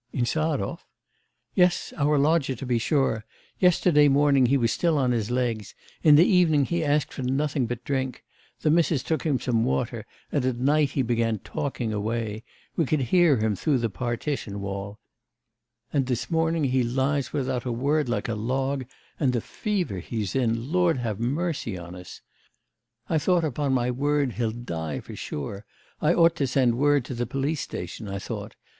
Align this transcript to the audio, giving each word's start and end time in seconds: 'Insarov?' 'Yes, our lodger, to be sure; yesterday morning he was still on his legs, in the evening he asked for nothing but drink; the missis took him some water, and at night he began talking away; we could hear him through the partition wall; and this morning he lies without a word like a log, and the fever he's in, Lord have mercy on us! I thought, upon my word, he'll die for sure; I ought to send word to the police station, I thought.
'Insarov?' 0.11 0.83
'Yes, 1.53 1.93
our 1.95 2.17
lodger, 2.17 2.55
to 2.55 2.65
be 2.65 2.79
sure; 2.79 3.23
yesterday 3.59 4.07
morning 4.07 4.47
he 4.47 4.57
was 4.57 4.71
still 4.71 4.97
on 4.97 5.11
his 5.11 5.29
legs, 5.29 5.75
in 6.01 6.15
the 6.15 6.25
evening 6.25 6.65
he 6.65 6.83
asked 6.83 7.13
for 7.13 7.21
nothing 7.21 7.67
but 7.67 7.83
drink; 7.83 8.23
the 8.61 8.71
missis 8.71 9.03
took 9.03 9.21
him 9.21 9.39
some 9.39 9.63
water, 9.63 10.07
and 10.31 10.43
at 10.43 10.57
night 10.57 10.89
he 10.93 11.03
began 11.03 11.37
talking 11.37 11.93
away; 11.93 12.43
we 12.75 12.83
could 12.83 13.01
hear 13.13 13.37
him 13.37 13.55
through 13.55 13.77
the 13.77 13.91
partition 13.91 14.59
wall; 14.59 14.97
and 15.93 16.07
this 16.07 16.31
morning 16.31 16.63
he 16.63 16.81
lies 16.81 17.31
without 17.31 17.63
a 17.63 17.71
word 17.71 18.09
like 18.09 18.27
a 18.27 18.33
log, 18.33 18.85
and 19.19 19.33
the 19.33 19.39
fever 19.39 19.99
he's 19.99 20.35
in, 20.35 20.71
Lord 20.71 20.97
have 20.97 21.19
mercy 21.19 21.77
on 21.77 21.93
us! 21.93 22.21
I 23.07 23.19
thought, 23.19 23.43
upon 23.43 23.71
my 23.73 23.91
word, 23.91 24.31
he'll 24.31 24.49
die 24.49 24.99
for 24.99 25.15
sure; 25.15 25.63
I 26.01 26.11
ought 26.15 26.35
to 26.37 26.47
send 26.47 26.79
word 26.79 27.05
to 27.05 27.13
the 27.13 27.27
police 27.27 27.61
station, 27.61 28.07
I 28.07 28.17
thought. 28.17 28.55